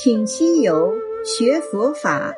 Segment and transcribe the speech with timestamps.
[0.00, 0.94] 请西游
[1.24, 2.32] 学佛法，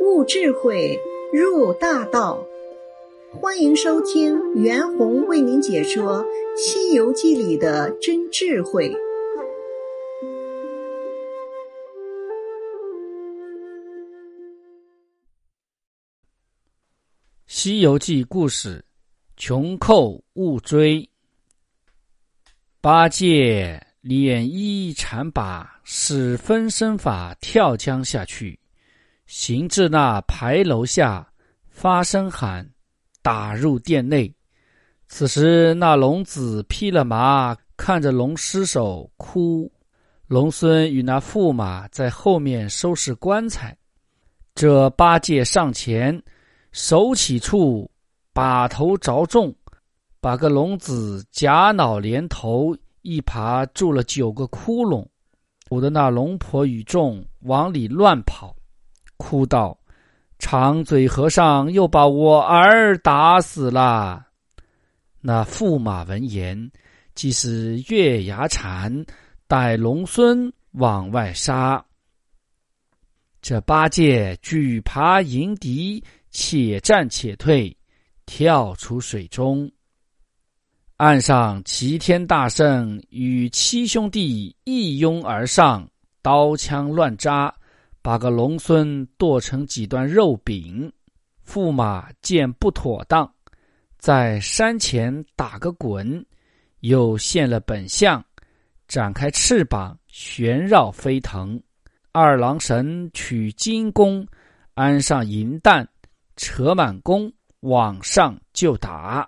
[0.00, 0.96] 悟智慧，
[1.32, 2.46] 入大道。
[3.32, 6.24] 欢迎收听袁弘为您解说
[6.56, 8.90] 《西游记》里的真智慧。
[17.48, 18.84] 《西游记》故事：
[19.36, 21.10] 穷寇勿追。
[22.80, 23.84] 八戒。
[24.02, 28.58] 捻衣缠把，使分身法跳江下去，
[29.26, 31.30] 行至那牌楼下，
[31.68, 32.66] 发声喊，
[33.20, 34.34] 打入殿内。
[35.06, 39.70] 此时那龙子披了麻，看着龙尸首哭。
[40.26, 43.76] 龙孙与那驸马在后面收拾棺材。
[44.54, 46.22] 这八戒上前，
[46.72, 47.90] 手起处，
[48.32, 49.54] 把头着中，
[50.20, 52.74] 把个龙子夹脑连头。
[53.02, 55.06] 一爬住了九个窟窿，
[55.68, 58.54] 唬得那龙婆与众往里乱跑，
[59.16, 59.78] 哭道
[60.38, 64.26] ：“长嘴和尚又把我儿打死了。”
[65.20, 66.70] 那驸马闻言，
[67.14, 69.04] 即是月牙缠，
[69.46, 71.84] 带龙孙往外杀。
[73.42, 77.74] 这八戒举耙迎敌，且战且退，
[78.26, 79.70] 跳出水中。
[81.00, 85.88] 岸上齐天大圣与七兄弟一拥而上，
[86.20, 87.50] 刀枪乱扎，
[88.02, 90.92] 把个龙孙剁成几段肉饼。
[91.48, 93.26] 驸马见不妥当，
[93.96, 96.22] 在山前打个滚，
[96.80, 98.22] 又现了本相，
[98.86, 101.58] 展开翅膀旋绕飞腾。
[102.12, 104.26] 二郎神取金弓，
[104.74, 105.88] 安上银弹，
[106.36, 109.26] 扯满弓往上就打。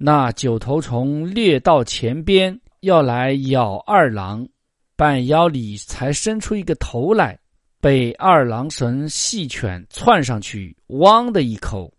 [0.00, 4.48] 那九头虫掠到前边，要来咬二郎，
[4.94, 7.36] 半腰里才伸出一个头来，
[7.80, 11.92] 被二郎神细犬窜上去，汪的一口，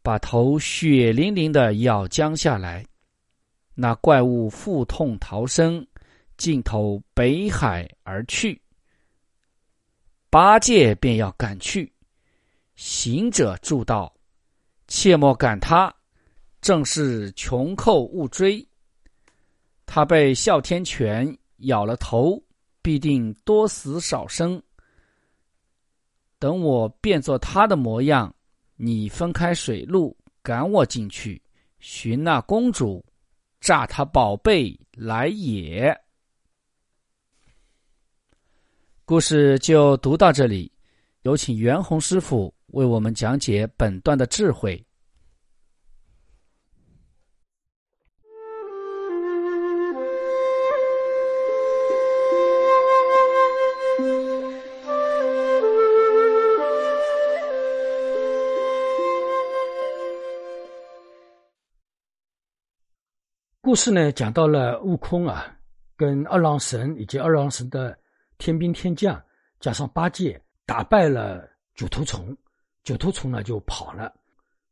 [0.00, 2.84] 把头血淋淋的咬将下来。
[3.74, 5.84] 那怪物腹痛逃生，
[6.36, 8.60] 尽头北海而去。
[10.30, 11.92] 八戒便要赶去，
[12.76, 14.14] 行者助道
[14.86, 15.92] ：“切莫赶他。”
[16.64, 18.66] 正是穷寇勿追，
[19.84, 22.42] 他被哮天犬咬了头，
[22.80, 24.62] 必定多死少生。
[26.38, 28.34] 等我变作他的模样，
[28.76, 31.40] 你分开水路赶我进去，
[31.80, 33.04] 寻那公主，
[33.60, 35.94] 诈他宝贝来也。
[39.04, 40.72] 故事就读到这里，
[41.24, 44.82] 有请袁弘师傅为我们讲解本段的智慧。
[63.74, 65.52] 故事呢，讲到了悟空啊，
[65.96, 67.98] 跟二郎神以及二郎神的
[68.38, 69.20] 天兵天将，
[69.58, 72.36] 加上八戒打败了九头虫，
[72.84, 74.14] 九头虫呢就跑了。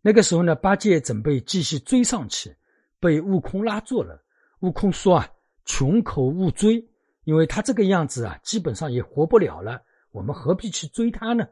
[0.02, 2.56] 那个时候呢，八戒准备继续追上去，
[3.00, 4.22] 被悟空拉住了。
[4.60, 5.28] 悟空说啊
[5.66, 6.88] ：“穷寇勿追，
[7.24, 11.44] 因为他这个样子啊，基本上也活不了了，我们何必去追他呢？”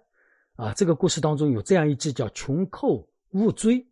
[0.55, 3.85] 啊，这个故事当中有这样一句叫“穷寇勿追”。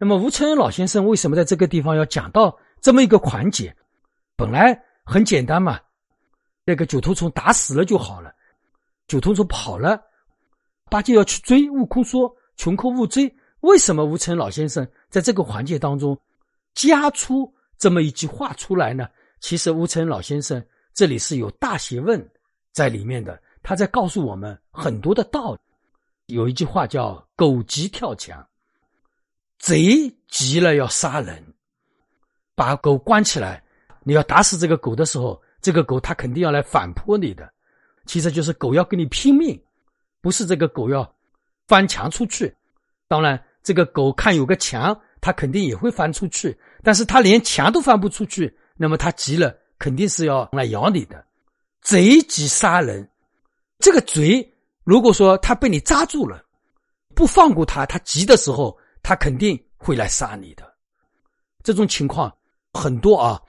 [0.00, 2.58] 那么吴承恩老先生为什么在这个地方要讲到？
[2.84, 3.74] 这么一个环节，
[4.36, 5.80] 本来很简单嘛，
[6.66, 8.30] 那个九头虫打死了就好了。
[9.08, 9.98] 九头虫跑了，
[10.90, 11.70] 八戒要去追。
[11.70, 16.14] 悟空说：“穷寇勿追。”为什么吴承老先生在这个环节当中
[16.74, 19.08] 加出这么一句话出来呢？
[19.40, 20.62] 其实吴承老先生
[20.92, 22.22] 这里是有大学问
[22.70, 25.60] 在里面的，他在告诉我们很多的道理。
[26.26, 28.46] 有一句话叫“狗急跳墙”，
[29.58, 31.42] 贼急了要杀人。
[32.54, 33.62] 把狗关起来，
[34.02, 37.52] 你要打死这个狗的时候，这个狗它肯定要来反扑你的。
[38.06, 39.60] 其实就是狗要跟你拼命，
[40.20, 41.10] 不是这个狗要
[41.66, 42.54] 翻墙出去。
[43.08, 46.56] 当然，这个狗看有个墙，它肯定也会翻出去。
[46.82, 51.24] 但是它连墙都翻不出去，那么它急了，肯定是要来咬你的。
[51.80, 53.08] 贼急杀人，
[53.78, 54.52] 这个贼
[54.84, 56.44] 如果说他被你扎住了，
[57.14, 60.74] 不放过他，他急的时候，他肯定会来杀你的。
[61.62, 62.34] 这种情况。
[62.74, 63.40] 很多啊，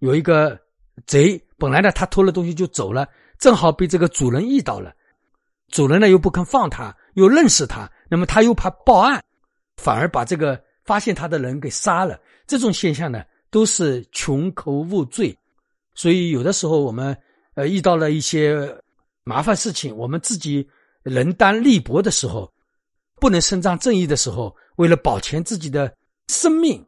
[0.00, 0.58] 有一个
[1.06, 4.92] 贼，本来呢他偷了东西就走了，正好被这个主人遇到了，
[5.68, 9.24] 主人呢又不肯放他，又认识他，那么他又怕报案，
[9.76, 12.20] 反而把这个发现他的人给杀了。
[12.46, 15.36] 这种现象呢，都是穷寇勿追，
[15.94, 17.16] 所以有的时候我们
[17.54, 18.76] 呃遇到了一些
[19.22, 20.68] 麻烦事情，我们自己
[21.02, 22.52] 人单力薄的时候，
[23.20, 25.94] 不能伸张正义的时候，为了保全自己的
[26.28, 26.84] 生命，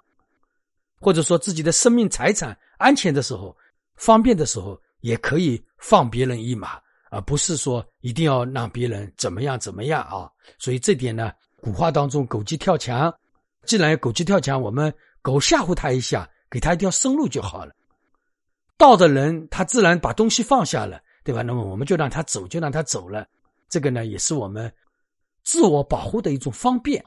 [1.00, 3.56] 或者说自己的生命财产安全的时候，
[3.96, 6.78] 方便的时候，也可以放别人一马，
[7.10, 10.30] 而不是说一定要让别人怎么样怎么样啊。
[10.58, 13.12] 所以这点呢，古话当中“狗急跳墙”，
[13.66, 14.92] 既然狗急跳墙，我们
[15.22, 17.72] 狗吓唬他一下，给他一条生路就好了。
[18.76, 21.00] 道的人，他自然把东西放下了。
[21.22, 21.42] 对吧？
[21.42, 23.26] 那么我们就让他走，就让他走了。
[23.68, 24.72] 这个呢，也是我们
[25.44, 27.04] 自我保护的一种方便。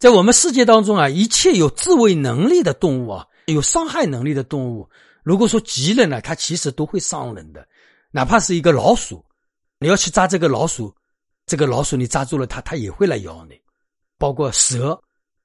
[0.00, 4.88] 在我们世界当中啊，一切有自卫能力的动物啊，有伤害能力的动物，
[5.22, 7.68] 如果说急了呢，它其实都会伤人的。
[8.10, 9.22] 哪怕是一个老鼠，
[9.78, 10.90] 你要去抓这个老鼠，
[11.44, 13.60] 这个老鼠你抓住了它，它也会来咬你。
[14.16, 14.98] 包括蛇，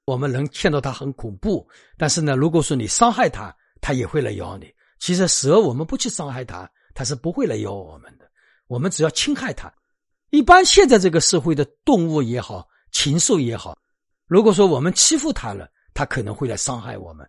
[0.06, 1.68] 我们人见到它很恐怖，
[1.98, 4.72] 但是呢，如果说你伤害它，它也会来咬你。
[4.98, 6.66] 其实蛇，我们不去伤害它。
[6.94, 8.24] 它是不会来咬我们的，
[8.68, 9.70] 我们只要侵害它。
[10.30, 13.76] 一般现在这个社会的动物也好，禽兽也好，
[14.26, 17.28] 如果说我们欺负他了，他可能会来伤害我们。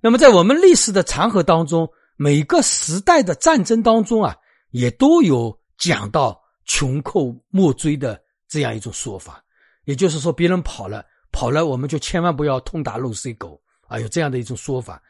[0.00, 4.34] 那么在我们历史的长河当中，每个时代的战争当中啊，
[4.70, 9.42] 也都有讲到穷寇莫追的这样一种说法。
[9.84, 15.02] 也就是说，别人跑了，跑了，我们就千万不要痛打落水狗啊，有这样的一种说法。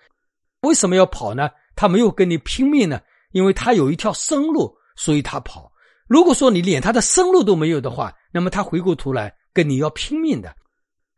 [0.63, 1.49] 为什么要跑呢？
[1.75, 3.01] 他没有跟你拼命呢？
[3.33, 5.73] 因为他有一条生路，所以他跑。
[6.07, 10.55] 如果说你连他的生路都没有的话，那么他回过头来跟你要拼命的。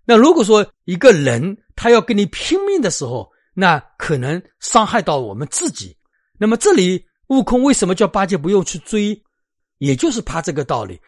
[0.04, 5.96] 那如果说一个人他要跟你拼命的时候，那可能伤害到我们自己。
[6.38, 9.22] 那么这里悟空为什么叫八戒不用去追？
[9.78, 11.00] 也就是怕这个道理。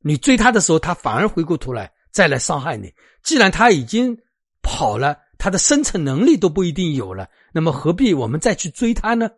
[0.00, 2.92] 你追他的时候，他反而回过头来再来伤害你。
[3.22, 4.16] 既然他已经
[4.62, 9.30] 跑了，他的生存能力都不一定有了，那么何必我们再去追他呢？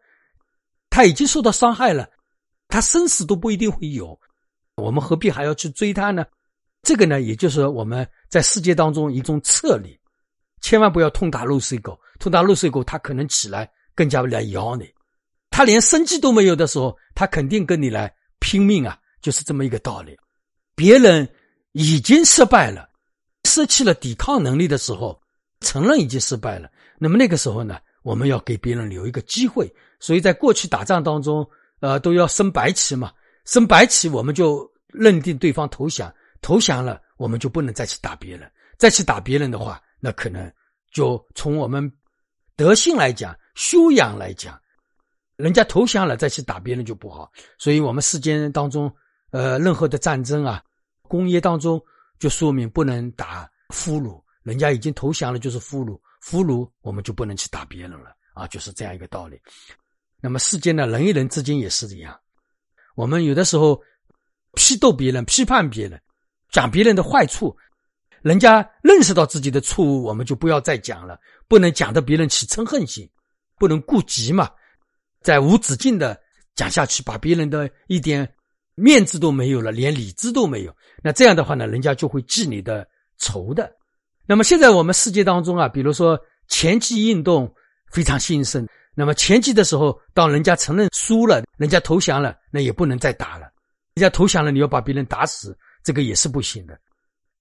[0.90, 2.08] 他已经受到伤害了，
[2.68, 4.18] 他生死都不一定会有，
[4.76, 6.24] 我们何必还要去追他呢？
[6.82, 9.90] 这个呢，也就是我们在世界当中一种策略，
[10.61, 11.99] 千万不要痛打落水狗。
[12.19, 14.88] 痛打落水狗，它可能起来更加来咬你。
[15.50, 20.17] 他连生机都没有的时候，他肯定跟你来拼命啊，就是这么一个道理。
[20.75, 21.28] 别人
[21.73, 22.88] 已经失败了，
[23.44, 25.19] 失去了抵抗能力的时候，
[25.61, 29.73] 承认已经失败了，那么那个时候呢，我们要给别人留一个机会。
[29.99, 31.46] 所以在过去打仗当中，
[31.81, 33.12] 呃，都要升白旗嘛，
[33.46, 40.50] 升白旗我们就认定对方投降，投降了我们就不能再去打别人，再去打别人的话，那可能
[40.92, 41.90] 就从我们
[42.54, 44.60] 德性来讲、修养来讲，
[45.36, 47.30] 人家投降了再去打别人就不好。
[47.58, 48.94] 所以我们世间当中，
[49.30, 50.62] 呃，任何的战争啊，
[51.02, 51.82] 工业当中
[52.18, 59.40] 就说明不能打俘虏，人家已经投降了就是俘虏，俘虏我们就不能去打别人了啊，就是这样一个道理。
[60.20, 62.18] 那么世间呢，人与人之间也是这样。
[62.94, 63.80] 我们有的时候
[64.54, 66.00] 批斗别人、批判别人、
[66.56, 67.54] 讲别人的坏处，
[68.22, 71.20] 人家认识到自己的错误，我们就不要再讲了。
[71.46, 73.06] 不能讲的别人起嗔恨心，
[73.58, 74.48] 不能顾及嘛，
[75.20, 76.18] 在无止境的
[76.54, 78.26] 讲下去，把别人的一点
[78.74, 80.74] 面子都没有了，连理智都没有。
[81.02, 82.88] 那这样的话呢，人家就会记你的
[83.18, 83.70] 仇的。
[84.26, 86.18] 那么现在我们世界当中啊，比如说
[86.48, 87.54] 前期运动
[87.92, 88.66] 非常兴盛。
[88.94, 93.46] 那么前期的时候，当人家承认输了，人家投降了，那也不能再打了。
[93.92, 95.54] 人家投降了，你要把别人打死，
[95.87, 96.76] 这个也是不行的。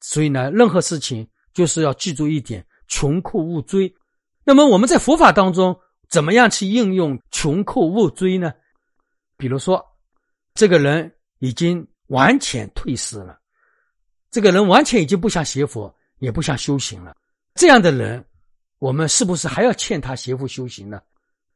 [0.01, 3.91] 所以呢，任何事情就是要记住一点：穷寇勿追。
[4.43, 5.75] 那么我们在佛法当中，
[6.09, 8.53] 怎么样去应用穷寇勿追呢？
[9.35, 9.83] 比如说，
[10.53, 13.39] 这个人已经完全退失了，
[14.29, 17.17] 这个人完全已经不想学佛，也不想修行了。
[17.55, 18.23] 这样的人，
[18.77, 21.01] 我们是不是还要欠他学佛修行呢？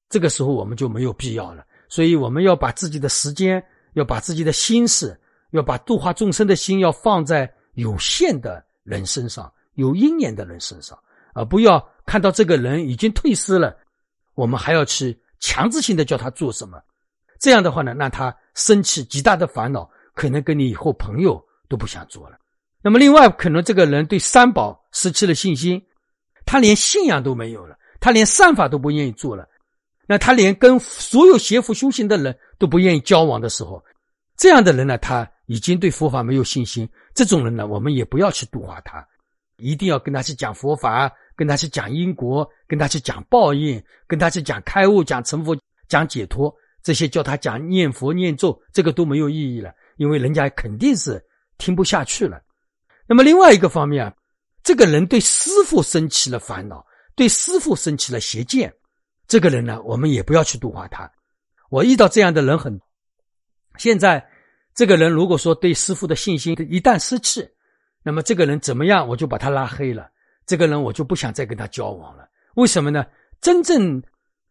[0.10, 5.16] 这个时候我们就没有必要了，所以我们要把自己的时间，要把自己的心思，
[5.52, 10.98] 要把度化众生的心，要放在有限的人身上，有因缘的人身上，
[11.34, 13.76] 而不要看到这个人已经退失了，
[14.36, 16.80] 我们还要去强制性的叫他做什么。
[17.40, 22.38] 这样的话呢，让他升起极大的烦恼，可能跟你以后朋友都不想做了。
[22.82, 25.82] 那么另外，可能这个人对三宝失去了信心，
[26.46, 29.48] 他连信仰都没有了，他连善法都不愿意做了。
[30.08, 33.84] 那他连跟所有邪佛修行的人都不愿意交往的时候，
[34.36, 36.88] 这样的人呢，他已经对佛法没有信心。
[37.16, 39.04] 这种人呢，我们也不要去度化他，
[39.58, 46.56] 一定要跟他去讲佛法，跟他去讲因果，跟他去讲报应，跟他去讲开悟、讲成佛、讲解脱。
[46.84, 51.20] 这些叫他讲念佛念咒，这个都没有意义了，因为人家肯定是
[51.58, 52.40] 听不下去了。
[53.08, 54.14] 那么另外一个方面，
[54.62, 58.72] 这个人对师傅生起了烦恼，对师傅生起了邪见。
[59.28, 61.12] 这个人呢，我们也不要去度化他。
[61.72, 62.80] 我遇到这样的人很，
[63.78, 64.24] 现在
[64.76, 67.50] 这个人如果说对师傅的信心一旦失去，
[68.04, 70.10] 那么这个人怎么样，我就把他拉黑了。
[70.46, 72.28] 这个人我就不想再跟他交往了。
[72.56, 73.06] 为什么呢？
[73.42, 74.02] 真正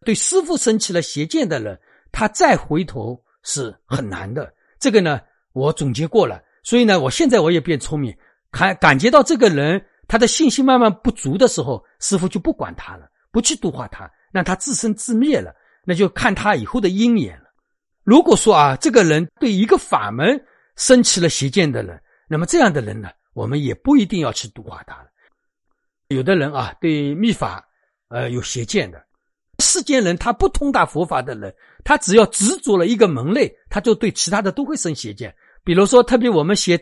[0.05, 1.79] 对师傅生起了邪见的人，
[2.13, 4.53] 他再回头是很难的。
[4.79, 5.21] 这个呢，
[5.53, 6.41] 我总结过了。
[6.63, 8.15] 所以呢，我现在我也变聪明，
[8.51, 15.55] 感感觉到这个人他的信心慢慢不足的时候，师傅就不管他了，不去度化他，让他自生自灭了。
[15.85, 17.48] 那就看他以后的因缘了。
[18.09, 20.43] 如果说啊，这个人对一个法门
[20.77, 25.09] 生起了邪见的人，那么这样的人呢，我们也不一定要去度化他了。
[26.09, 27.63] 有的人啊，对秘法
[28.09, 29.05] 呃有邪见的，
[29.59, 35.35] 世间人他不通达佛法的人，他只要执着了一个门类，他就对其他的都会生邪见。
[35.63, 36.81] 比如说，特别我们学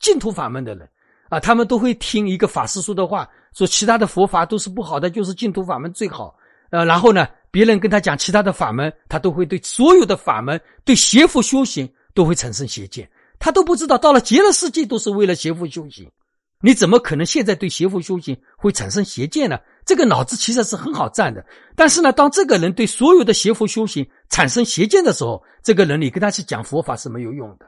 [0.00, 0.90] 净土法门的人
[1.28, 6.36] 啊，他们都会听一个法师说的话，说其他的佛法都是不好的，就是净土法门最好。
[6.70, 7.28] 呃，然后呢？
[7.50, 13.08] 别人跟他讲其他的法门，他都会对所有的法门、对邪佛修行都会产生邪见。
[13.38, 16.10] 他都不知道，到了极乐世界都是为了邪佛修行，
[16.60, 19.58] 你怎么可能现在对邪佛修行会产生邪见呢？
[19.86, 21.44] 这个脑子其实是很好站的。
[21.74, 27.66] 但是呢，当这个人对所有的邪佛修行产生邪见的时候，这个人你跟他去讲佛法是没有用的。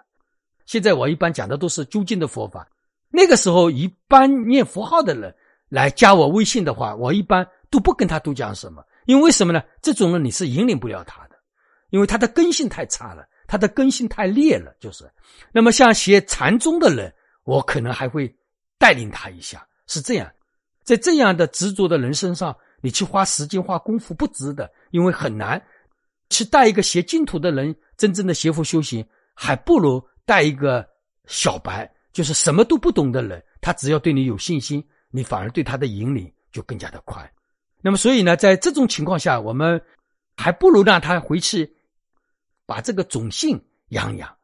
[0.66, 2.68] 现在我一般讲的都是究竟的佛法。
[3.10, 5.34] 那个时候，一般念佛号的人
[5.68, 8.82] 来加我微信的话，我一般都不跟他多讲什么。
[9.06, 9.62] 因为什么呢？
[9.82, 11.36] 这种人你是引领不了他的，
[11.90, 14.74] 因为他的根性太差了，他的根性太劣了。
[14.80, 15.10] 就是，
[15.52, 17.12] 那么像学禅宗的人，
[17.44, 18.32] 我可能还会
[18.78, 20.30] 带领他一下，是这样。
[20.82, 25.60] 在这样的执着的人身上，你去花时间花功夫不值得，因为很难
[26.30, 30.86] 去带一个学净土的人真正的学佛修行，还不如带一个
[31.26, 37.30] 小白，就是什么都不懂的人，他只要对你有信心，你反而对他的引领就更加的快。
[37.82, 39.80] 那么，所以呢，在这种情况下，我们
[40.36, 41.76] 还不如让他回去
[42.66, 44.36] 把这个种性养养。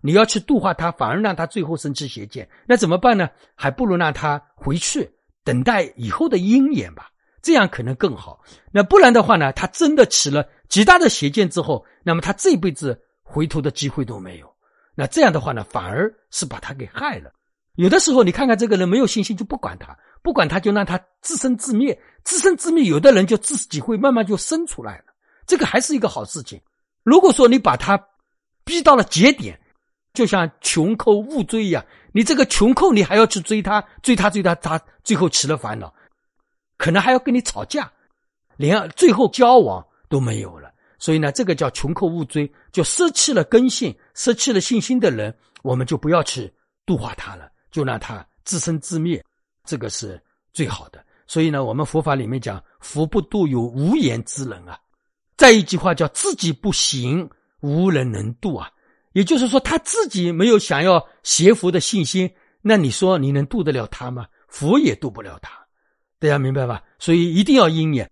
[0.00, 3.30] 你要去度化他，反而让他最后生起邪见，那怎么办呢？
[3.54, 5.10] 还不如让他回去
[5.44, 8.42] 等待以后的因缘吧，这样可能更好。
[8.70, 14.54] 那不然的话呢，他真的起了极大的邪见之后，那么他这辈子回头的机会都没有。
[14.94, 17.32] 那这样的话呢，反而是把他给害了。
[17.76, 19.96] 有的时候，你看看这个人没有信心，就不管他。
[20.24, 22.84] 不管他，就让他自生自灭，自生自灭。
[22.84, 25.04] 有的人就自己会慢慢就生出来了，
[25.46, 26.58] 这个还是一个好事情。
[27.02, 28.02] 如果说你把他
[28.64, 29.60] 逼到了节点，
[30.14, 35.92] 就像穷寇勿追一样，你这个穷寇你还要去追他，追他追他，他最后起了烦恼，
[36.78, 37.92] 可能还要跟你吵架，
[38.56, 40.72] 连最后交往都没有了。
[40.98, 46.50] 所以呢，这个叫穷寇勿追，就失去了根性、失去了信心的人，我们就不要去
[46.86, 49.22] 度化他了，就让他自生自灭。
[49.64, 50.20] 这个是
[50.52, 54.78] 最好的，所以呢，我们佛法里面讲“福不度有无言之人”啊。
[55.36, 57.28] 再一句话叫“自己不行，
[57.60, 58.70] 无人能度”啊。
[59.12, 62.30] 也就是说，他自己没有想要学佛的信心，
[62.60, 64.26] 那你说你能度得了他吗？
[64.48, 65.50] 佛也度不了他，
[66.18, 66.82] 大家明白吧？
[66.98, 68.10] 所以一定要因缘。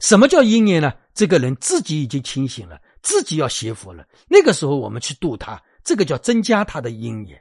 [0.00, 0.92] 什么叫因缘呢？
[1.14, 7.40] 这个人自己已经清醒了，自己要学佛了，那个时候我们去度他，这个叫增加他的因缘。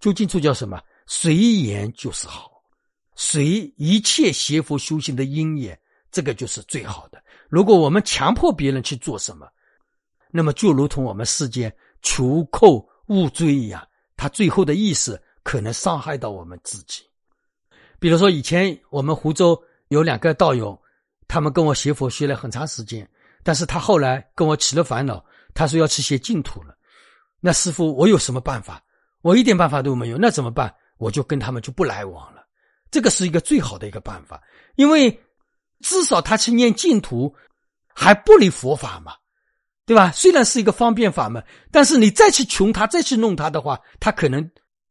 [0.00, 0.80] 究竟处叫什么？
[1.06, 2.53] 随缘就是好。
[3.14, 5.78] 随一切邪佛修行的因缘，
[6.10, 7.22] 这个就是最好的。
[7.48, 9.46] 如果我们强迫别人去做什么，
[10.30, 17.02] 那么就如同我们世间求寇勿追一样，他最后的意思可能伤害到我们自己。
[18.00, 20.76] 比如说，以前我们湖州有两个道友，
[21.28, 23.08] 他们跟我学佛学了很长时间，
[23.42, 26.76] 但是他后来跟我起了烦恼，他说要去学净土了。
[27.40, 28.82] 那师傅，我有什么办法？
[29.22, 30.74] 我一点办法都没有，那怎么办？
[30.98, 32.43] 我就跟他们就不来往了。
[32.94, 34.40] 这个是一个最好的一个办法，
[34.76, 35.20] 因为
[35.80, 37.34] 至少他去念净土，
[37.92, 39.14] 还不离佛法嘛，
[39.84, 40.12] 对吧？
[40.12, 44.48] 虽然是一个方便法门，但是你再去穷他，再去弄他的话，他可能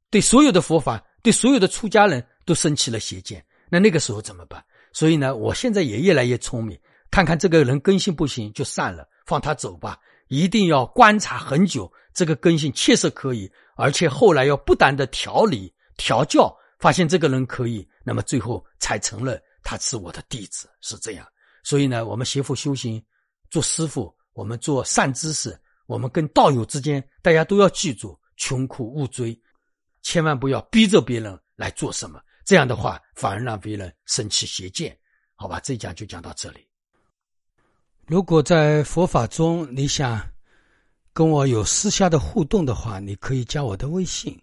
[0.09, 3.41] 对所有的佛法，对所有的出家人都生起了邪见。
[3.69, 4.61] 那那个时候怎么办？
[4.91, 6.77] 所以呢，我现在也越来越聪明，
[7.09, 9.97] 看看这个人根性不行就散了，放他走吧。
[10.27, 16.53] 一定要观察很久，这个根性确实可以，而且后来要不断的调理调教。
[16.79, 21.27] 发现这个人可以，那么最后才承认他是我的弟子，是这样。
[21.63, 23.03] 所以呢，我们学佛修行，
[23.49, 29.39] 做师傅，我们做善知识，我们跟道友之间，大家都要记住：穷苦勿追，
[30.01, 32.21] 千万不要逼着别人来做什么。
[32.43, 34.97] 这样的话，反而让别人生起邪见。
[35.35, 36.67] 好吧，这一讲就讲到这里。
[38.05, 40.21] 如果在佛法中你想
[41.13, 44.37] 跟我有私下的互动的话，你可以加我的微信。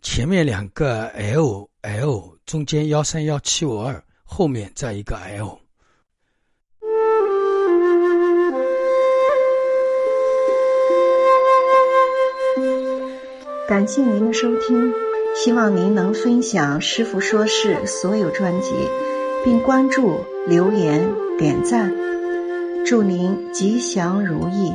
[0.00, 5.58] 前面两个 L L，中间幺三幺七五二，后面再一个 L。
[13.68, 14.92] 感谢您的收听，
[15.34, 18.72] 希望您能分享师傅说事所有专辑，
[19.44, 21.92] 并关注、留言、点赞。
[22.86, 24.72] 祝您吉祥如意。